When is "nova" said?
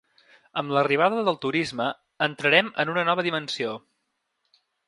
3.11-3.29